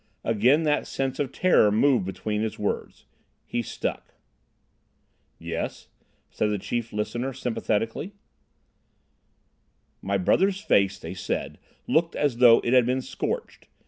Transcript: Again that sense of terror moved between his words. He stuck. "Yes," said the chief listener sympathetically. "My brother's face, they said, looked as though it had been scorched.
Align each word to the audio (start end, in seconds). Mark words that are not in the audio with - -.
Again 0.23 0.63
that 0.63 0.87
sense 0.87 1.19
of 1.19 1.31
terror 1.31 1.71
moved 1.71 2.05
between 2.05 2.41
his 2.41 2.57
words. 2.57 3.05
He 3.45 3.61
stuck. 3.61 4.15
"Yes," 5.37 5.89
said 6.31 6.49
the 6.49 6.57
chief 6.57 6.91
listener 6.91 7.33
sympathetically. 7.33 8.13
"My 10.01 10.17
brother's 10.17 10.59
face, 10.59 10.97
they 10.97 11.13
said, 11.13 11.59
looked 11.85 12.15
as 12.15 12.37
though 12.37 12.61
it 12.63 12.73
had 12.73 12.87
been 12.87 13.03
scorched. 13.03 13.67